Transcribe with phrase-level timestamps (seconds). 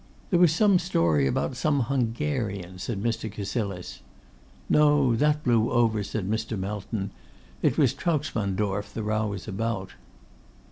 [0.31, 3.31] 'There was some story about some Hungarian,' said Mr.
[3.31, 4.01] Cassilis.
[4.67, 6.57] 'No, that blew over,' said Mr.
[6.57, 7.11] Melton;
[7.61, 9.93] 'it was Trautsmansdorff the row was about.